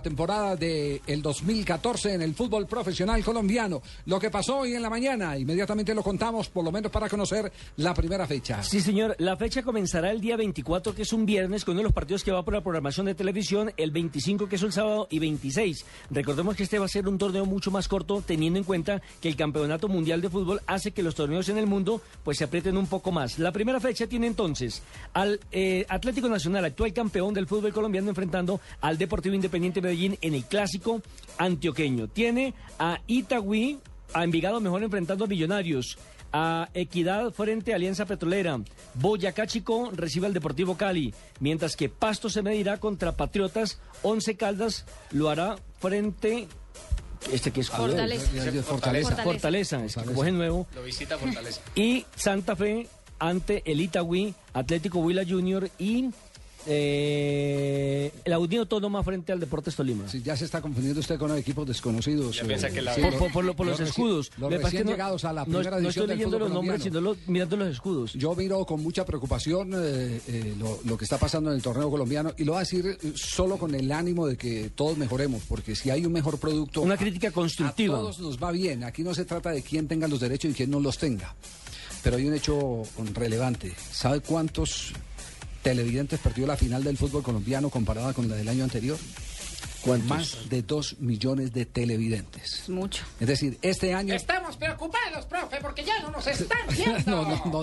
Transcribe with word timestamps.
temporada 0.00 0.56
del 0.56 1.00
el 1.06 1.22
2014 1.22 2.14
en 2.14 2.22
el 2.22 2.34
fútbol 2.34 2.66
profesional 2.66 3.22
colombiano. 3.24 3.82
Lo 4.06 4.18
que 4.18 4.30
pasó 4.30 4.58
hoy 4.58 4.74
en 4.74 4.82
la 4.82 4.90
mañana, 4.90 5.38
inmediatamente 5.38 5.94
lo 5.94 6.02
contamos, 6.02 6.48
por 6.48 6.64
lo 6.64 6.70
menos 6.70 6.92
para 6.92 7.08
conocer 7.08 7.50
la 7.76 7.94
primera 7.94 8.26
fecha. 8.26 8.62
Sí, 8.62 8.80
señor. 8.80 9.16
La 9.18 9.36
fecha 9.36 9.62
comenzará 9.62 10.10
el 10.10 10.20
día 10.20 10.36
24, 10.36 10.94
que 10.94 11.02
es 11.02 11.12
un 11.12 11.26
viernes, 11.26 11.64
con 11.64 11.72
uno 11.72 11.80
de 11.80 11.84
los 11.84 11.92
partidos 11.92 12.22
que 12.22 12.32
va 12.32 12.44
por 12.44 12.54
la 12.54 12.60
programación 12.60 13.06
de 13.06 13.14
televisión, 13.14 13.72
el 13.76 13.90
25, 13.90 14.48
que 14.48 14.56
es 14.56 14.62
el 14.62 14.72
sábado, 14.72 15.08
y 15.10 15.18
26. 15.18 15.84
Recordemos 16.10 16.56
que 16.56 16.64
este 16.64 16.78
va 16.78 16.84
a 16.84 16.88
ser 16.88 17.08
un 17.08 17.18
torneo 17.18 17.46
mucho 17.46 17.70
más 17.70 17.88
corto, 17.88 18.22
teniendo 18.26 18.58
en 18.58 18.64
cuenta 18.64 19.00
que 19.20 19.28
el 19.28 19.36
Campeonato 19.36 19.88
Mundial 19.88 20.20
de 20.20 20.28
Fútbol 20.28 20.60
hace 20.66 20.92
que 20.92 21.02
los 21.02 21.14
torneos 21.14 21.48
en 21.48 21.58
el 21.58 21.66
mundo 21.66 22.02
pues 22.24 22.38
se 22.38 22.44
aprieten 22.44 22.76
un 22.76 22.86
poco 22.86 23.12
más. 23.12 23.38
La 23.38 23.52
primera 23.52 23.80
fecha 23.80 24.06
tiene 24.06 24.26
entonces 24.26 24.82
al 25.12 25.40
eh, 25.52 25.86
Atlético 25.88 26.28
Nacional, 26.28 26.64
actual 26.64 26.92
campeón 26.92 27.34
del 27.34 27.46
fútbol 27.46 27.72
colombiano, 27.72 28.08
enfrentando 28.08 28.60
al 28.80 28.98
Deportivo 28.98 29.34
Independiente 29.34 29.80
Medellín 29.90 30.18
en 30.20 30.34
el 30.34 30.44
clásico 30.44 31.02
antioqueño. 31.38 32.08
Tiene 32.08 32.54
a 32.78 33.00
Itagüí, 33.06 33.78
a 34.14 34.24
Envigado 34.24 34.60
mejor 34.60 34.82
enfrentando 34.82 35.24
a 35.24 35.28
Millonarios. 35.28 35.98
A 36.32 36.68
Equidad 36.74 37.32
frente 37.32 37.72
a 37.72 37.76
Alianza 37.76 38.06
Petrolera. 38.06 38.60
Boyacá 38.94 39.48
Chico 39.48 39.90
recibe 39.92 40.28
al 40.28 40.32
Deportivo 40.32 40.76
Cali. 40.76 41.12
Mientras 41.40 41.74
que 41.74 41.88
Pasto 41.88 42.30
se 42.30 42.42
medirá 42.42 42.78
contra 42.78 43.16
Patriotas. 43.16 43.80
Once 44.04 44.36
Caldas 44.36 44.86
lo 45.10 45.28
hará 45.28 45.56
frente. 45.80 46.46
Este 47.32 47.50
que 47.50 47.62
es 47.62 47.68
Fortaleza. 47.68 48.26
Fortaleza. 48.26 48.62
Fortaleza. 48.62 49.22
Fortaleza, 49.24 49.84
es 49.84 49.96
que 49.96 50.04
como 50.04 50.24
es 50.24 50.32
nuevo. 50.32 50.68
Lo 50.74 50.84
visita 50.84 51.18
Fortaleza. 51.18 51.60
Y 51.74 52.06
Santa 52.14 52.54
Fe 52.54 52.86
ante 53.18 53.62
el 53.66 53.80
Itagüí, 53.80 54.34
Atlético 54.54 55.00
Huila 55.00 55.24
Junior 55.28 55.68
y 55.78 56.10
eh, 56.66 58.12
la 58.24 58.38
Unión 58.38 58.60
Autónoma 58.60 59.02
frente 59.02 59.32
al 59.32 59.40
Deportes 59.40 59.74
Tolima. 59.74 60.08
Sí, 60.08 60.22
ya 60.22 60.36
se 60.36 60.44
está 60.44 60.60
confundiendo 60.60 61.00
usted 61.00 61.18
con 61.18 61.36
equipos 61.36 61.66
desconocidos. 61.66 62.36
Ya 62.36 62.44
piensa 62.44 62.70
que 62.70 62.82
la- 62.82 62.94
Por, 62.94 63.16
por- 63.18 63.32
por 63.32 63.44
lo- 63.44 63.54
por 63.56 63.66
los 63.66 63.80
escudos. 63.80 64.30
Los 64.38 64.40
Lo 64.40 64.48
que 64.48 64.56
pasa 64.56 64.68
es 64.68 64.72
recién 64.72 64.80
que 64.82 64.84
no- 64.84 64.90
llegados 64.92 65.24
a 65.24 65.32
la 65.32 65.44
primera 65.44 65.70
no 65.70 65.76
edición 65.78 65.88
estoy 65.90 66.06
leyendo 66.16 66.38
los 66.38 66.50
nombres, 66.50 66.82
sino 66.82 67.00
lo- 67.00 67.16
mirando 67.26 67.56
los 67.56 67.68
escudos. 67.68 68.12
Yo 68.14 68.34
miro 68.34 68.64
con 68.64 68.82
mucha 68.82 69.04
preocupación 69.04 69.72
eh, 69.74 70.20
eh, 70.28 70.54
lo, 70.58 70.78
lo 70.84 70.96
que 70.96 71.04
está 71.04 71.18
pasando 71.18 71.50
en 71.50 71.56
el 71.56 71.62
torneo 71.62 71.90
colombiano 71.90 72.32
y 72.36 72.44
lo 72.44 72.52
voy 72.52 72.58
a 72.58 72.60
decir 72.60 72.86
eh, 72.86 73.12
solo 73.14 73.56
con 73.58 73.74
el 73.74 73.90
ánimo 73.92 74.26
de 74.26 74.36
que 74.36 74.70
todos 74.74 74.96
mejoremos, 74.98 75.42
porque 75.48 75.74
si 75.74 75.90
hay 75.90 76.04
un 76.06 76.12
mejor 76.12 76.38
producto... 76.38 76.82
Una 76.82 76.96
crítica 76.96 77.30
constructiva. 77.30 77.96
A 77.96 78.00
todos 78.00 78.20
nos 78.20 78.38
va 78.42 78.50
bien. 78.52 78.84
Aquí 78.84 79.02
no 79.02 79.14
se 79.14 79.24
trata 79.24 79.50
de 79.50 79.62
quién 79.62 79.88
tenga 79.88 80.08
los 80.08 80.20
derechos 80.20 80.50
y 80.50 80.54
quién 80.54 80.70
no 80.70 80.80
los 80.80 80.98
tenga. 80.98 81.34
Pero 82.02 82.16
hay 82.16 82.26
un 82.26 82.34
hecho 82.34 82.82
relevante. 83.14 83.74
¿Sabe 83.92 84.20
cuántos 84.20 84.92
televidentes 85.62 86.18
perdió 86.20 86.46
la 86.46 86.56
final 86.56 86.82
del 86.84 86.96
fútbol 86.96 87.22
colombiano 87.22 87.70
comparada 87.70 88.12
con 88.12 88.28
la 88.28 88.36
del 88.36 88.48
año 88.48 88.64
anterior? 88.64 88.98
Más 90.06 90.36
de 90.50 90.60
dos 90.62 90.96
millones 91.00 91.54
de 91.54 91.64
televidentes. 91.64 92.68
Mucho. 92.68 93.02
Es 93.18 93.26
decir, 93.28 93.58
este 93.62 93.94
año... 93.94 94.14
Estamos 94.14 94.58
preocupados, 94.58 95.24
profe, 95.24 95.56
porque 95.62 95.82
ya 95.84 95.98
no 96.02 96.10
nos 96.10 96.26
están 96.26 96.58
viendo. 96.70 97.00
No, 97.10 97.22
no, 97.22 97.44
no, 97.46 97.62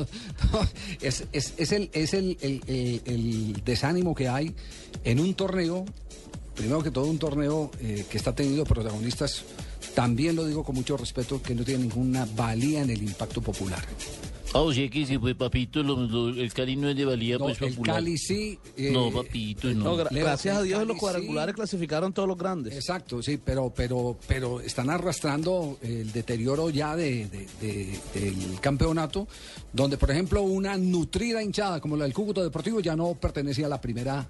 no. 0.52 0.68
Es, 1.00 1.26
es- 1.32 1.54
es 1.58 1.72
el, 1.72 1.92
es 1.94 2.14
el, 2.16 2.38
el- 2.42 2.64
el- 2.66 3.02
el 3.06 3.62
desánimo 3.64 4.16
que 4.16 4.28
hay 4.30 4.56
en 5.04 5.20
un 5.20 5.36
torneo, 5.36 5.86
primero 6.56 6.82
que 6.82 6.90
todo 6.90 7.06
un 7.06 7.20
torneo 7.20 7.70
eh, 7.80 8.04
que 8.10 8.18
está 8.18 8.34
teniendo 8.34 8.64
protagonistas, 8.64 9.44
también 9.94 10.36
lo 10.36 10.46
digo 10.48 10.64
con 10.64 10.74
mucho 10.74 10.98
respeto, 10.98 11.40
que 11.42 11.54
no 11.54 11.64
tiene 11.64 11.84
ninguna 11.84 12.28
valía 12.36 12.82
en 12.82 12.90
el 12.90 13.04
impacto 13.04 13.42
popular. 13.44 13.84
Ah, 14.54 14.62
o 14.62 14.74
sea 14.74 14.90
que 14.90 15.06
si 15.06 15.18
fue 15.18 15.36
papito, 15.36 15.84
lo- 15.84 15.96
lo- 16.08 16.30
el 16.30 16.54
Cali 16.54 16.76
no 16.78 16.90
es 16.90 16.96
de 16.96 17.04
valía, 17.06 17.38
No, 17.38 17.46
pues 17.46 17.62
el 17.62 17.70
popular. 17.74 17.98
Cali 17.98 18.18
sí. 18.18 18.58
eh, 18.78 18.92
No, 18.92 19.12
papito, 19.12 19.68
no. 19.70 19.84
No, 19.84 19.98
gra- 19.98 20.10
Leo, 20.10 20.24
gracias 20.24 20.58
a 20.58 20.62
Dios 20.62 20.76
en 20.76 20.80
Cali 20.80 20.88
los 20.94 20.98
cuadrangulares 21.00 21.54
sí. 21.54 21.56
clasificaron 21.58 22.14
todos 22.14 22.28
los 22.30 22.38
grandes. 22.38 22.74
Exacto, 22.74 23.22
sí, 23.22 23.38
pero, 23.44 23.72
pero, 23.76 24.18
pero 24.28 24.62
están 24.62 24.90
arrastrando 24.90 25.78
el 25.82 26.12
deterioro 26.12 26.70
ya 26.70 26.96
de, 26.96 27.28
de- 27.28 27.48
de- 27.62 28.00
del 28.20 28.60
campeonato, 28.62 29.28
donde 29.74 29.98
por 29.98 30.12
ejemplo 30.12 30.42
una 30.42 30.78
nutrida 30.78 31.44
hinchada 31.44 31.82
como 31.82 31.98
la 31.98 32.06
del 32.06 32.14
Cúcuta 32.14 32.42
Deportivo 32.42 32.80
ya 32.80 32.96
no 32.96 33.14
pertenecía 33.16 33.66
a 33.66 33.70
la 33.70 33.82
primera. 33.82 34.28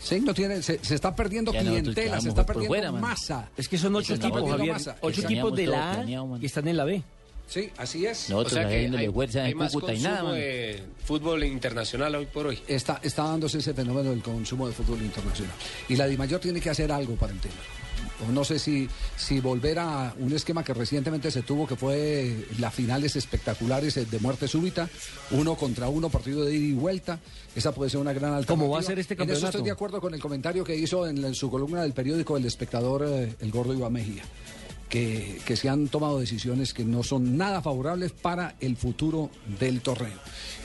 Sí, 0.00 0.20
no 0.20 0.32
tiene, 0.32 0.62
se, 0.62 0.78
se 0.84 0.94
está 0.94 1.14
perdiendo 1.16 1.52
Ya 1.52 1.60
clientela, 1.60 2.20
se 2.20 2.28
está 2.28 2.46
perdiendo 2.46 2.68
fuera, 2.68 2.92
masa. 2.92 3.50
Es 3.56 3.68
que 3.68 3.76
son 3.76 3.94
ocho 3.96 4.14
equipos, 4.14 4.48
Javier. 4.48 4.72
masa. 4.72 4.96
Ocho 5.00 5.22
equipos 5.22 5.54
de 5.56 5.66
la 5.66 5.92
A 6.00 6.04
que 6.38 6.46
están 6.46 6.68
en 6.68 6.76
la 6.76 6.84
B. 6.84 7.02
Sí, 7.48 7.70
así 7.76 8.06
es. 8.06 8.30
O 8.30 8.34
Nosotros 8.34 8.52
sea 8.54 8.68
que 8.68 8.74
hay, 8.76 9.08
fuerza 9.10 9.44
hay 9.44 9.52
en 9.52 9.58
más 9.58 9.72
Cúcuta 9.72 9.92
y 9.92 10.00
nada, 10.00 10.32
de 10.32 10.82
fútbol 11.04 11.44
internacional 11.44 12.14
hoy 12.14 12.26
por 12.26 12.46
hoy. 12.46 12.58
Está, 12.66 12.98
está 13.02 13.24
dándose 13.24 13.58
ese 13.58 13.74
fenómeno 13.74 14.10
del 14.10 14.22
consumo 14.22 14.66
de 14.66 14.72
fútbol 14.72 15.02
internacional. 15.02 15.54
Y 15.88 15.96
la 15.96 16.06
DIMAYOR 16.06 16.40
tiene 16.40 16.60
que 16.60 16.70
hacer 16.70 16.90
algo 16.90 17.14
para 17.16 17.32
el 17.32 17.40
tema. 17.40 17.54
O 18.26 18.30
no 18.32 18.44
sé 18.44 18.58
si, 18.58 18.88
si 19.16 19.40
volver 19.40 19.80
a 19.80 20.14
un 20.18 20.32
esquema 20.32 20.62
que 20.62 20.72
recientemente 20.72 21.30
se 21.30 21.42
tuvo, 21.42 21.66
que 21.66 21.74
fue 21.76 22.46
las 22.58 22.72
finales 22.72 23.16
espectaculares 23.16 23.94
de 24.10 24.18
muerte 24.20 24.46
súbita, 24.48 24.88
uno 25.32 25.56
contra 25.56 25.88
uno, 25.88 26.08
partido 26.08 26.44
de 26.44 26.54
ida 26.54 26.66
y 26.68 26.72
vuelta. 26.72 27.18
Esa 27.56 27.72
puede 27.74 27.90
ser 27.90 28.00
una 28.00 28.12
gran 28.12 28.32
alternativa. 28.32 28.56
¿Cómo 28.64 28.72
va 28.72 28.78
a 28.78 28.82
ser 28.82 28.98
este 28.98 29.14
En 29.14 29.20
eso 29.22 29.26
campeonato? 29.32 29.58
estoy 29.58 29.64
de 29.66 29.72
acuerdo 29.72 30.00
con 30.00 30.14
el 30.14 30.20
comentario 30.20 30.62
que 30.64 30.74
hizo 30.76 31.06
en, 31.06 31.20
la- 31.20 31.28
en 31.28 31.34
su 31.34 31.50
columna 31.50 31.82
del 31.82 31.92
periódico 31.92 32.36
El 32.36 32.46
Espectador, 32.46 33.04
eh, 33.06 33.34
el 33.40 33.50
gordo 33.50 33.74
Iván 33.74 33.92
Mejía. 33.92 34.22
Que, 34.92 35.40
que 35.46 35.56
se 35.56 35.70
han 35.70 35.88
tomado 35.88 36.20
decisiones 36.20 36.74
que 36.74 36.84
no 36.84 37.02
son 37.02 37.38
nada 37.38 37.62
favorables 37.62 38.12
para 38.12 38.56
el 38.60 38.76
futuro 38.76 39.30
del 39.58 39.80
torneo. 39.80 40.18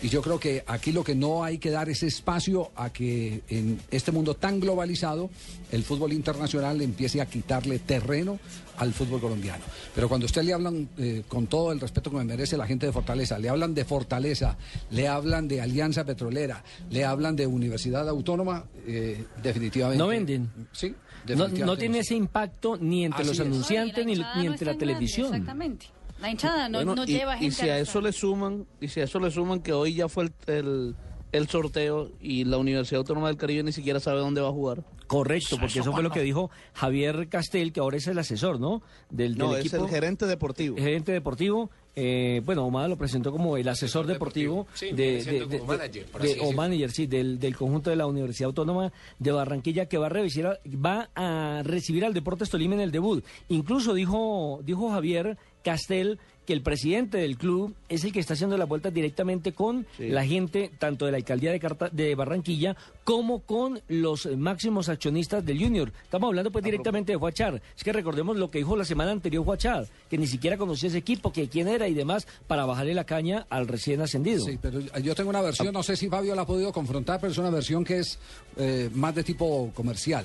Y 0.04 0.10
yo 0.10 0.22
creo 0.22 0.38
que 0.38 0.66
aquí 0.68 0.92
lo 0.92 1.02
que 1.06 1.16
no 1.16 1.46
hay 1.46 1.60
que 1.60 1.72
dar 1.72 1.88
es 1.88 2.04
espacio 2.04 2.72
a 2.76 2.90
que 2.92 3.42
en 3.48 3.80
este 3.90 4.12
mundo 4.12 4.34
tan 4.34 4.60
globalizado 4.60 5.30
el 5.72 5.82
fútbol 5.86 6.12
internacional 6.12 6.82
empiece 6.82 7.22
a 7.22 7.26
quitarle 7.26 7.80
terreno 7.80 8.38
al 8.80 8.92
fútbol 8.94 9.22
colombiano. 9.22 9.64
Pero 9.96 10.10
cuando 10.10 10.26
usted 10.26 10.44
le 10.44 10.52
hablan, 10.52 10.90
eh, 10.98 11.24
con 11.30 11.48
todo 11.48 11.72
el 11.72 11.80
respeto 11.80 12.12
que 12.12 12.18
me 12.18 12.26
merece 12.26 12.58
la 12.58 12.68
gente 12.68 12.86
de 12.86 12.92
Fortaleza, 12.92 13.40
le 13.40 13.48
hablan 13.48 13.74
de 13.74 13.86
Fortaleza, 13.86 14.58
le 14.92 15.08
hablan 15.08 15.48
de 15.48 15.62
Alianza 15.62 16.04
Petrolera, 16.04 16.66
le 16.90 17.06
hablan 17.06 17.38
de 17.38 17.48
Universidad 17.48 18.08
Autónoma, 18.10 18.66
eh, 18.86 19.24
definitivamente. 19.42 19.98
No 20.04 20.08
venden. 20.10 20.50
Sí, 20.74 20.90
No, 20.90 20.94
definitivamente. 21.26 21.66
no 21.66 21.78
tiene 21.78 22.00
ese 22.00 22.16
impacto 22.16 22.78
ni 22.78 23.04
entre 23.04 23.22
Así 23.22 23.30
los 23.32 23.40
es. 23.40 23.46
anunciantes 23.46 24.06
ni, 24.18 24.42
ni 24.42 24.48
entre 24.48 24.66
la 24.66 24.78
televisión. 24.78 25.28
Exactamente. 25.28 25.88
La 26.20 26.32
hinchada 26.32 26.68
no, 26.68 26.80
Bueno, 26.80 26.96
no 26.96 27.04
y, 27.04 27.08
lleva 27.08 27.36
y 27.36 27.42
gente 27.42 27.56
si 27.56 27.70
a 27.70 27.74
la 27.74 27.80
eso 27.80 28.02
le 28.02 28.12
suman, 28.12 28.66
y 28.82 28.88
si 28.88 29.02
a 29.02 29.04
eso 29.04 29.20
le 29.20 29.30
suman 29.30 29.60
que 29.62 29.74
hoy 29.74 29.94
ya 29.94 30.10
fue 30.10 30.26
el, 30.26 30.34
el, 30.48 30.96
el 31.32 31.48
sorteo 31.48 32.10
y 32.22 32.46
la 32.46 32.58
Universidad 32.58 33.00
Autónoma 33.00 33.28
del 33.28 33.38
Caribe 33.38 33.64
ni 33.64 33.72
siquiera 33.72 34.00
sabe 34.00 34.20
dónde 34.20 34.42
va 34.42 34.50
a 34.50 34.54
jugar. 34.54 34.84
Correcto, 35.08 35.58
porque 35.60 35.80
eso 35.80 35.92
fue 35.94 36.04
lo 36.04 36.10
que 36.12 36.22
dijo 36.22 36.50
Javier 36.74 37.30
Castel, 37.30 37.72
que 37.72 37.80
ahora 37.80 37.96
es 37.98 38.08
el 38.08 38.20
asesor, 38.20 38.60
¿no? 38.60 38.82
Del, 39.10 39.38
No, 39.38 39.52
del 39.54 39.62
es 39.62 39.68
equipo. 39.68 39.86
el 39.86 39.90
gerente 39.90 40.26
deportivo. 40.26 40.76
gerente 40.78 41.12
deportivo. 41.14 41.70
eh, 42.00 42.44
bueno, 42.46 42.64
Omar 42.64 42.88
lo 42.90 42.96
presentó 42.96 43.32
como 43.32 43.58
el 43.58 43.68
asesor 43.68 44.06
deportivo, 44.06 44.68
Sí, 44.76 44.92
de, 44.92 45.24
de- 45.24 45.46
de- 45.48 45.62
manager, 45.64 46.06
de- 46.22 46.38
o 46.42 46.52
manager, 46.52 46.92
sí, 46.92 47.08
del, 47.08 47.40
del 47.40 47.56
conjunto 47.58 47.90
de 47.90 47.96
la 47.96 48.06
Universidad 48.06 48.50
Autónoma 48.50 48.94
de 49.18 49.32
Barranquilla 49.32 49.88
que 49.88 49.98
va 49.98 50.06
a 50.06 50.10
revisar, 50.10 50.60
va 50.68 51.10
a 51.16 51.64
recibir 51.64 52.06
al 52.06 52.14
Deportes 52.14 52.52
Tolima 52.52 52.76
en 52.76 52.82
el 52.82 52.92
debut. 52.92 53.26
Incluso 53.50 53.96
dijo, 53.96 54.60
dijo 54.64 54.92
Javier 54.92 55.40
Castel 55.64 56.20
que 56.48 56.54
el 56.54 56.62
presidente 56.62 57.18
del 57.18 57.38
club 57.38 57.76
es 57.90 58.04
el 58.06 58.14
que 58.14 58.22
está 58.22 58.34
haciendo 58.34 58.58
la 58.58 58.64
vuelta 58.66 58.90
directamente 58.90 59.52
con 59.52 59.86
Sí. 59.98 60.08
la 60.08 60.26
gente, 60.26 60.72
tanto 60.80 61.06
de 61.06 61.12
la 61.12 61.18
alcaldía 61.18 61.52
de, 61.52 61.60
Carta- 61.60 61.90
de 61.92 62.16
Barranquilla, 62.16 62.76
como 63.04 63.42
con 63.42 63.82
los 63.90 64.26
máximos 64.38 64.88
accionistas 64.90 65.46
del 65.46 65.60
Junior. 65.62 65.92
Estamos 66.06 66.30
hablando 66.30 66.50
pues 66.50 66.64
directamente 66.64 67.12
de 67.12 67.18
Huachar. 67.18 67.62
Es 67.76 67.84
que 67.84 67.92
recordemos 67.92 68.38
lo 68.38 68.50
que 68.50 68.60
dijo 68.60 68.78
la 68.78 68.86
semana 68.86 69.12
anterior 69.12 69.46
Huachar, 69.46 69.88
que 70.10 70.18
ni 70.18 70.26
siquiera 70.26 70.58
conocía 70.58 70.88
ese 70.88 70.98
equipo, 71.00 71.34
que 71.34 71.50
quién 71.50 71.68
era 71.68 71.88
y 71.90 71.94
demás, 71.94 72.26
para 72.48 72.66
bajarle 72.66 72.94
la 72.94 73.04
caña 73.04 73.46
al 73.50 73.68
recién 73.68 74.00
ascendido. 74.02 74.46
Sí, 74.46 74.58
pero 74.62 74.80
yo 74.80 75.14
tengo 75.16 75.30
una 75.30 75.42
versión, 75.42 75.74
no 75.74 75.84
sé 75.84 75.98
si 75.98 76.08
Fabio 76.08 76.34
la 76.34 76.44
ha 76.44 76.48
podido 76.48 76.72
confrontar, 76.72 77.20
pero 77.20 77.32
es 77.34 77.38
una 77.38 77.50
versión 77.50 77.84
que 77.84 78.00
es 78.00 78.18
eh, 78.56 78.90
más 78.94 79.14
de 79.14 79.24
tipo 79.26 79.70
comercial. 79.76 80.24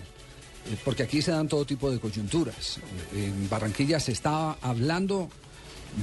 eh, 0.71 0.77
Porque 0.85 1.03
aquí 1.03 1.21
se 1.21 1.33
dan 1.33 1.49
todo 1.49 1.65
tipo 1.65 1.91
de 1.91 1.99
coyunturas. 1.99 2.79
En 3.13 3.49
Barranquilla 3.51 3.99
se 3.99 4.13
está 4.13 4.53
hablando 4.63 5.29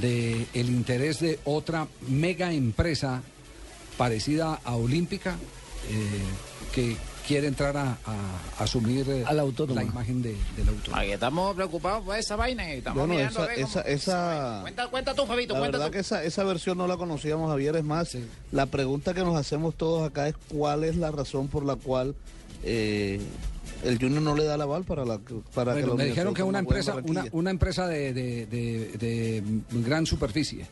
de 0.01 0.45
el 0.53 0.69
interés 0.69 1.19
de 1.19 1.39
otra 1.45 1.87
mega 2.07 2.53
empresa 2.53 3.21
parecida 3.97 4.59
a 4.63 4.75
Olímpica, 4.75 5.35
eh, 5.89 6.21
que 6.73 6.95
quiere 7.27 7.47
entrar 7.47 7.77
a, 7.77 7.97
asumir 8.57 9.07
eh, 9.07 9.23
A 9.27 9.33
la 9.33 9.43
imagen 9.83 10.21
de, 10.23 10.31
de 10.57 10.65
la 10.65 10.71
autónoma. 10.71 11.05
Estamos 11.05 11.55
preocupados 11.55 12.03
por 12.03 12.17
esa 12.17 12.35
vaina 12.35 12.73
y 12.73 12.77
estamos 12.77 12.97
Bueno, 12.97 13.13
mirando 13.13 13.43
esa, 13.49 13.81
esa, 13.81 13.81
esa, 13.81 14.59
Cuenta, 14.61 14.87
cuenta 14.87 15.13
tú, 15.13 15.25
Fabito, 15.27 15.53
la 15.53 15.59
cuenta 15.59 15.77
verdad 15.77 15.87
tú. 15.91 15.93
que 15.93 15.99
esa, 15.99 16.23
esa 16.23 16.43
versión 16.43 16.79
no 16.79 16.87
la 16.87 16.97
conocíamos, 16.97 17.49
Javier. 17.51 17.75
Es 17.75 17.83
más, 17.83 18.09
Sí. 18.09 18.25
la 18.51 18.65
pregunta 18.65 19.13
que 19.13 19.21
nos 19.21 19.35
hacemos 19.35 19.75
todos 19.75 20.07
acá 20.09 20.27
es 20.27 20.35
cuál 20.49 20.83
es 20.83 20.95
la 20.95 21.11
razón 21.11 21.49
por 21.49 21.63
la 21.65 21.75
cual 21.75 22.15
eh, 22.63 23.19
el 23.83 23.97
Junior 23.99 24.21
no 24.21 24.35
le 24.35 24.43
da 24.45 24.57
la 24.57 24.63
aval 24.65 24.83
para, 24.83 25.05
la, 25.05 25.19
para 25.53 25.73
que 25.73 25.81
Bueno, 25.81 25.87
la 25.89 26.03
me 26.03 26.05
dijeron 26.05 26.33
que 26.33 26.43
una 26.43 26.59
empresa, 26.59 26.95
una, 27.03 27.25
una 27.31 27.49
empresa 27.51 27.87
de, 27.87 28.13
de- 28.13 28.45
de- 28.45 28.97
de 28.97 29.43
gran 29.85 30.05
superficie, 30.05 30.65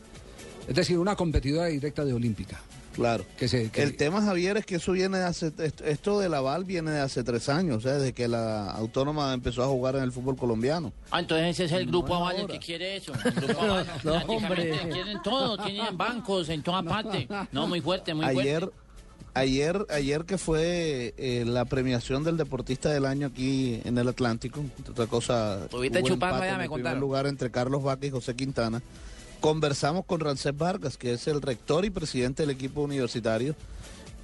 es 0.68 0.74
decir, 0.74 0.98
una 0.98 1.16
competidora 1.16 1.66
directa 1.66 2.04
de 2.04 2.12
Olímpica. 2.12 2.60
Claro. 2.94 3.24
que 3.36 3.46
se- 3.46 3.70
que- 3.70 3.80
El 3.84 3.94
tema, 3.96 4.20
Javier, 4.22 4.56
es 4.56 4.66
que 4.66 4.74
eso 4.74 4.90
viene 4.90 5.18
de 5.18 5.24
hace, 5.24 5.52
esto, 5.58 5.84
esto 5.84 6.18
del 6.18 6.34
aval 6.34 6.64
viene 6.64 6.90
de 6.90 6.98
hace 6.98 7.22
tres 7.22 7.48
años, 7.48 7.76
o 7.76 7.80
sea, 7.80 7.92
desde 7.94 8.12
que 8.12 8.26
la 8.26 8.72
autónoma 8.72 9.32
empezó 9.32 9.62
a 9.62 9.68
jugar 9.68 9.94
en 9.94 10.02
el 10.02 10.10
fútbol 10.10 10.34
colombiano. 10.36 10.92
Ah, 11.12 11.20
entonces 11.20 11.46
ese 11.50 11.66
es 11.66 11.72
el 11.72 11.86
grupo 11.86 12.16
Aval 12.16 12.40
el 12.40 12.46
que 12.48 12.58
quiere 12.58 12.96
eso. 12.96 13.12
El 13.24 13.30
grupo 13.46 13.60
Aval, 13.62 13.86
no, 14.02 14.10
prácticamente 14.12 14.72
hombre. 14.72 14.88
quieren 14.90 15.22
todo, 15.22 15.56
tienen 15.58 15.96
bancos 15.96 16.48
en 16.48 16.60
toda 16.64 16.82
parte. 16.82 17.28
No, 17.52 17.68
muy 17.68 17.80
fuerte, 17.80 18.14
muy 18.14 18.24
fuerte. 18.32 18.68
Ayer, 19.34 19.86
ayer, 19.90 20.24
que 20.24 20.38
fue 20.38 21.14
eh, 21.16 21.44
la 21.46 21.64
premiación 21.64 22.24
del 22.24 22.36
deportista 22.36 22.90
del 22.90 23.04
año 23.06 23.28
aquí 23.28 23.80
en 23.84 23.96
el 23.98 24.08
Atlántico, 24.08 24.60
entre 24.78 24.92
otra 24.92 25.06
cosa, 25.06 25.64
Estuviste 25.64 26.00
hubo 26.00 26.08
chupando 26.08 26.42
allá, 26.42 26.54
en 26.54 26.58
me 26.58 26.68
contaron. 26.68 27.00
lugar 27.00 27.26
entre 27.26 27.50
Carlos 27.50 27.82
Vaca 27.82 28.06
y 28.06 28.10
José 28.10 28.34
Quintana. 28.34 28.82
Conversamos 29.40 30.04
con 30.04 30.18
Rancés 30.20 30.56
Vargas, 30.56 30.96
que 30.96 31.12
es 31.12 31.28
el 31.28 31.40
rector 31.42 31.84
y 31.84 31.90
presidente 31.90 32.42
del 32.42 32.50
equipo 32.50 32.80
universitario, 32.82 33.54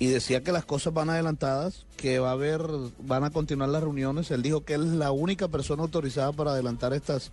y 0.00 0.06
decía 0.06 0.42
que 0.42 0.50
las 0.50 0.64
cosas 0.64 0.92
van 0.92 1.08
adelantadas, 1.10 1.86
que 1.96 2.18
va 2.18 2.30
a 2.30 2.32
haber, 2.32 2.62
van 2.98 3.22
a 3.22 3.30
continuar 3.30 3.68
las 3.68 3.82
reuniones. 3.82 4.32
Él 4.32 4.42
dijo 4.42 4.64
que 4.64 4.74
él 4.74 4.82
es 4.88 4.92
la 4.94 5.12
única 5.12 5.46
persona 5.46 5.84
autorizada 5.84 6.32
para 6.32 6.50
adelantar 6.50 6.92
estas 6.92 7.30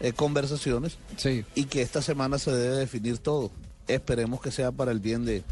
eh, 0.00 0.12
conversaciones 0.12 0.96
Sí. 1.16 1.44
y 1.56 1.64
que 1.64 1.82
esta 1.82 2.02
semana 2.02 2.38
se 2.38 2.52
debe 2.52 2.76
definir 2.76 3.18
todo. 3.18 3.50
Esperemos 3.88 4.40
que 4.40 4.52
sea 4.52 4.70
para 4.70 4.92
el 4.92 5.00
bien 5.00 5.24
de, 5.24 5.42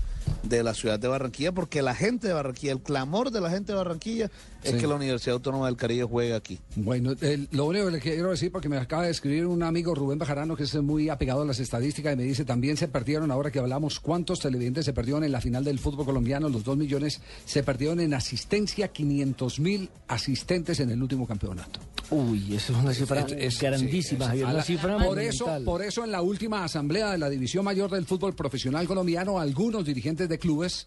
de 0.43 0.63
la 0.63 0.75
ciudad 0.75 0.99
de 0.99 1.09
Barranquilla, 1.09 1.53
porque 1.53 1.83
la 1.83 1.95
gente 1.95 2.27
de 2.29 2.35
Barranquilla, 2.35 2.73
el 2.73 2.81
clamor 2.81 3.31
de 3.31 3.41
la 3.41 3.51
gente 3.51 3.73
de 3.73 3.79
Barranquilla 3.79 4.31
es 4.63 4.73
Sí. 4.73 4.77
que 4.79 4.87
la 4.87 4.95
Universidad 4.97 5.35
Autónoma 5.35 5.67
del 5.67 5.77
Caribe 5.77 6.05
juegue 6.05 6.35
aquí. 6.35 6.59
Bueno, 6.77 7.13
el- 7.21 7.49
lo 7.53 7.67
único 7.67 7.87
que 7.87 7.91
le 7.93 8.01
quiero 8.01 8.31
decir, 8.31 8.51
porque 8.53 8.69
me 8.69 8.77
acaba 8.77 9.05
de 9.05 9.11
escribir 9.11 9.47
un 9.47 9.63
amigo 9.63 9.95
Rubén 9.95 10.19
Bajarano, 10.19 10.57
que 10.57 10.65
es 10.65 10.75
muy 10.83 11.09
apegado 11.09 11.43
a 11.43 11.45
las 11.45 11.59
estadísticas, 11.61 12.13
y 12.15 12.17
me 12.17 12.23
dice, 12.25 12.45
también 12.45 12.77
se 12.77 12.89
perdieron, 12.89 13.31
ahora 13.31 13.51
que 13.51 13.59
hablamos, 13.59 13.99
cuántos 14.01 14.41
televidentes 14.41 14.85
se 14.85 14.93
perdieron 14.93 15.25
en 15.25 15.33
la 15.33 15.41
final 15.41 15.65
del 15.65 15.79
fútbol 15.79 16.05
colombiano, 16.07 16.49
los 16.49 16.65
dos 16.65 16.77
millones, 16.77 17.21
se 17.45 17.63
perdieron 17.63 18.01
en 18.01 18.15
asistencia, 18.15 18.89
500 18.89 19.59
mil 19.61 19.89
asistentes 20.09 20.79
en 20.81 20.91
el 20.91 21.03
último 21.03 21.27
campeonato. 21.27 21.81
Uy, 22.11 22.55
eso 22.55 22.73
es 22.73 22.79
una 22.79 22.93
cifra 22.93 23.21
Es- 23.23 23.33
es- 23.55 23.61
grandísima, 23.61 24.25
sí, 24.25 24.29
Javier, 24.29 24.45
a 24.45 24.49
una 24.49 24.57
la- 24.59 24.63
cifra 24.65 24.99
por 24.99 25.19
eso, 25.19 25.47
por 25.65 25.83
eso 25.83 26.05
en 26.05 26.13
la 26.13 26.21
última 26.21 26.63
asamblea 26.65 27.11
de 27.11 27.17
la 27.19 27.31
División 27.31 27.65
Mayor 27.65 27.91
del 27.91 28.05
Fútbol 28.05 28.35
Profesional 28.35 28.87
Colombiano, 28.87 29.39
algunos 29.41 29.85
dirigentes 29.85 30.12
de 30.17 30.39
clubes 30.39 30.87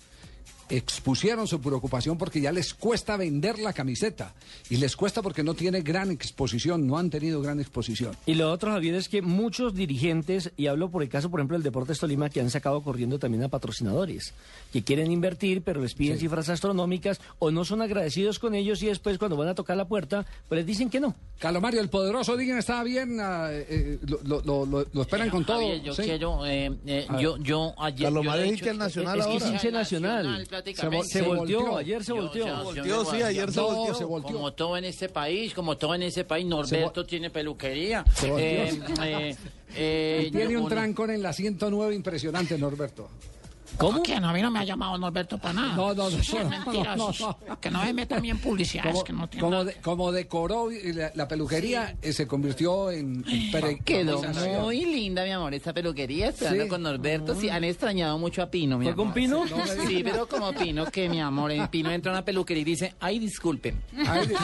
expusieron 0.70 1.48
su 1.48 1.62
preocupación 1.62 2.18
porque 2.18 2.42
ya 2.42 2.52
les 2.52 2.74
cuesta 2.74 3.18
vender 3.18 3.60
la 3.60 3.74
camiseta 3.74 4.34
y 4.70 4.78
les 4.78 4.96
cuesta 4.96 5.22
porque 5.22 5.44
no 5.44 5.54
tiene 5.54 5.82
gran 5.82 6.12
exposición, 6.12 6.88
no 6.88 6.98
han 6.98 7.10
tenido 7.10 7.42
gran 7.42 7.60
exposición. 7.60 8.16
Y 8.26 8.34
lo 8.36 8.52
otro, 8.52 8.72
Javier, 8.72 8.96
es 8.96 9.10
que 9.10 9.22
muchos 9.22 9.74
dirigentes, 9.76 10.52
y 10.58 10.68
hablo 10.68 10.90
por 10.90 11.04
el 11.04 11.10
caso, 11.10 11.30
por 11.30 11.40
ejemplo, 11.40 11.56
del 11.58 11.64
Deportes 11.64 12.00
Tolima, 12.00 12.30
que 12.30 12.42
han 12.42 12.50
sacado 12.50 12.82
corriendo 12.82 13.20
también 13.20 13.44
a 13.44 13.50
patrocinadores, 13.50 14.34
que 14.74 14.84
quieren 14.84 15.12
invertir, 15.12 15.62
pero 15.62 15.82
les 15.82 15.94
piden 15.94 16.18
cifras 16.18 16.50
astronómicas, 16.50 17.20
o 17.40 17.52
no 17.52 17.64
son 17.66 17.82
agradecidos 17.82 18.40
con 18.40 18.56
ellos, 18.56 18.82
y 18.84 18.88
después 18.88 19.18
cuando 19.18 19.38
van 19.38 19.50
a 19.50 19.56
tocar 19.56 19.78
la 19.78 19.88
puerta, 19.88 20.26
pues 20.48 20.58
les 20.60 20.66
dicen 20.66 20.90
que 20.90 21.00
no. 21.00 21.16
Calomario, 21.40 21.82
el 21.82 21.90
poderoso, 21.90 22.36
digan, 22.38 22.58
está 22.58 22.84
bien, 22.84 23.20
ah, 23.20 23.50
eh, 23.52 24.00
lo, 24.08 24.20
lo- 24.24 24.42
lo- 24.42 24.66
lo- 24.66 24.86
lo 24.92 25.02
esperan 25.02 25.30
con 25.30 25.46
todo. 25.46 25.58
Javier, 25.60 25.82
yo 25.84 25.94
¿sí? 25.94 26.04
quiero, 26.04 26.46
eh, 26.46 26.72
eh, 26.86 27.08
yo, 27.20 27.38
yo 27.38 27.74
ayer. 27.78 28.06
Carlos 28.06 28.24
yo 28.26 28.32
es 28.34 28.44
dicho 28.44 28.54
hincha 28.56 28.66
del 28.66 28.78
Nacional 28.80 29.20
es 29.20 29.26
que 29.28 29.36
es 29.38 29.44
ahora. 29.44 29.52
Prácticamente. 30.56 31.08
Se, 31.08 31.20
Se 31.20 31.22
volteó, 31.22 31.60
volteó. 31.60 31.78
ayer 31.78 32.04
se 32.04 32.10
Yo- 32.10 32.16
volteó. 32.16 32.46
yo- 32.46 32.58
yo 32.58 32.64
Volteó, 32.64 33.04
me 33.04 33.18
sí, 33.18 33.24
ayer 33.24 33.52
se 33.52 33.60
volteó. 33.60 33.96
se 33.96 34.04
volteó. 34.04 34.32
Como 34.36 34.54
todo 34.54 34.78
en 34.78 34.86
este 34.86 35.10
país, 35.10 35.54
como 35.54 35.78
todo 35.78 35.96
en 35.96 36.04
este 36.04 36.24
país, 36.24 36.46
Norberto 36.46 37.06
tiene 37.06 37.30
peluquería. 37.30 38.04
Se 38.16 38.30
volteó. 38.30 38.48
Eh, 38.48 38.80
eh, 39.04 39.36
eh, 39.76 40.30
Tiene 40.32 40.54
yo- 40.54 40.62
un 40.64 40.70
trancón 40.70 41.12
en 41.12 41.22
la 41.22 41.34
109 41.34 41.94
impresionante, 41.96 42.58
Norberto. 42.58 43.10
¿Cómo? 43.78 44.04
Que 44.04 44.20
no, 44.20 44.30
a 44.30 44.34
mí 44.34 44.42
no 44.42 44.52
me 44.52 44.60
ha 44.60 44.64
llamado 44.64 44.98
Norberto 44.98 45.38
para 45.38 45.54
nada. 45.54 45.76
No, 45.76 45.94
no, 45.94 46.10
no, 46.10 46.18
Eso 46.18 46.38
es 46.38 46.44
no, 46.44 46.50
mentira. 46.50 46.96
no, 46.96 47.10
es- 47.10 47.20
no. 47.20 47.38
Que 47.60 47.70
no 47.72 47.84
me 47.84 47.94
meta 47.94 48.18
a 48.18 48.20
mí 48.20 48.30
en 48.30 48.38
publicidades 48.40 48.92
Como, 48.94 49.04
que 49.04 49.14
no 49.14 49.28
tiene 49.30 49.42
como, 49.44 49.64
de- 49.66 49.76
como 49.78 50.12
decoró 50.12 50.70
la, 50.70 51.12
la 51.16 51.28
peluquería, 51.28 51.96
eh, 52.02 52.14
se 52.14 52.28
convirtió 52.28 52.92
en, 52.92 53.24
en 53.28 53.52
pere- 53.52 53.84
Quedó 53.84 54.22
muy 54.62 54.86
linda, 54.86 55.24
mi 55.24 55.32
amor, 55.32 55.54
esta 55.54 55.74
peluquería, 55.74 56.30
esperando 56.30 56.64
Sí. 56.64 56.70
con 56.70 56.84
Norberto. 56.84 57.36
Sí, 57.40 57.50
han 57.50 57.64
extrañado 57.64 58.18
mucho 58.18 58.42
a 58.42 58.50
Pino, 58.50 58.78
mi 58.78 58.86
¿Fue 58.86 58.94
amor. 58.94 59.06
con 59.06 59.14
Pino? 59.14 59.44
Sí, 59.88 60.02
pero 60.04 60.28
como 60.28 60.54
Pino, 60.54 60.86
que 60.86 61.10
mi 61.10 61.20
amor, 61.20 61.52
el 61.52 61.68
Pino 61.70 61.92
entra 61.92 62.12
a 62.12 62.16
una 62.16 62.26
peluquería 62.26 62.62
y 62.62 62.66
dice, 62.66 62.96
ay, 63.00 63.20
disculpen. 63.20 63.82
Ay, 64.08 64.28
Dios. 64.28 64.40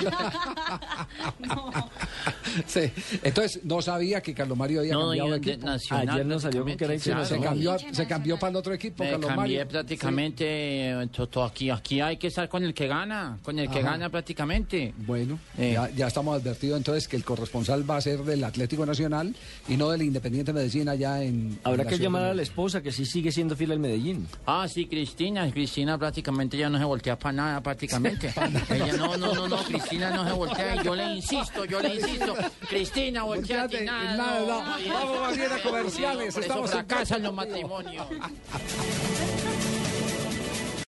Sí. 2.68 2.92
Entonces, 3.24 3.64
no 3.64 3.82
sabía 3.82 4.22
que 4.22 4.34
Carlos 4.34 4.58
Mario 4.58 4.80
había 4.82 4.94
No, 4.94 5.08
cambiado 5.08 5.28
yo 5.30 5.34
de 5.34 5.52
equipo. 5.52 5.66
nacional. 5.66 6.10
Ayer 6.10 6.26
nos 6.26 6.42
salió 6.42 6.64
con 6.64 6.78
que 6.78 6.84
era 6.86 6.94
prácticamente, 6.94 7.30
Se 7.30 7.36
claro. 7.36 7.50
cambió, 7.52 7.78
se 7.94 8.08
cambió 8.08 8.38
para 8.40 8.50
el 8.52 8.56
otro 8.58 8.74
equipo, 8.74 9.04
Me 9.04 9.12
Carlos 9.12 9.28
cambié 9.28 9.58
Mario. 9.58 9.68
prácticamente, 9.68 10.46
eh, 10.48 11.08
to- 11.12 11.28
to- 11.28 11.44
aquí, 11.44 11.70
aquí 11.70 12.00
hay 12.02 12.18
que 12.18 12.28
estar 12.28 12.48
con 12.50 12.64
el 12.64 12.74
que 12.74 12.88
gana, 12.88 13.38
con 13.44 13.58
el 13.60 13.70
que 13.70 13.80
Ajá. 13.80 13.92
gana 13.92 14.10
prácticamente. 14.10 14.94
Bueno, 14.98 15.40
Eh. 15.58 15.72
ya, 15.74 15.90
ya 15.92 16.08
estamos 16.08 16.40
advertidos 16.40 16.78
entonces 16.78 17.08
que 17.08 17.16
el 17.16 17.24
corresponsal 17.24 17.90
va 17.90 17.98
a 17.98 18.02
ser 18.02 18.20
del 18.24 18.44
Atlético 18.44 18.86
Nacional 18.86 19.36
y 19.68 19.78
no 19.78 19.90
del 19.90 20.02
Independiente 20.04 20.54
Medellín 20.54 20.90
allá 20.90 21.22
en. 21.24 21.60
Habrá 21.64 21.84
en 21.84 21.90
que 21.90 21.98
llamar 21.98 22.24
a 22.24 22.34
la 22.34 22.42
esposa, 22.42 22.82
que 22.82 22.92
sí 22.92 23.06
sigue 23.06 23.32
siendo 23.32 23.56
fiel 23.56 23.72
al 23.72 23.80
Medellín. 23.80 24.28
Ah, 24.46 24.68
sí, 24.68 24.86
Cristina, 24.88 25.50
Cristina 25.52 25.98
prácticamente 25.98 26.58
ya 26.58 26.70
no 26.70 26.78
se 26.78 26.84
voltea 26.86 27.18
para 27.18 27.34
nada 27.34 27.62
prácticamente. 27.62 28.34
Ella 28.70 28.94
no, 28.98 29.18
no, 29.18 29.34
no, 29.34 29.48
no, 29.48 29.58
Cristina 29.64 30.10
no 30.12 30.26
se 30.26 30.34
voltea 30.34 30.82
yo 30.84 30.96
le 30.96 31.16
insisto, 31.16 31.66
yo 31.66 31.80
le 31.82 31.96
insisto, 31.96 32.36
Cristina, 32.68 33.24
volteate 33.24 33.82
nada. 33.86 34.18
nada, 34.18 34.78
Vamos 34.88 35.38
a 35.52 35.62
comerciales, 35.62 36.18
Por 36.34 36.44
eso 36.44 36.52
estamos 36.52 36.72
en 36.72 36.78
fracasan 36.78 36.98
Casa 37.00 37.18
los 37.20 37.34
matrimonios. 37.34 38.06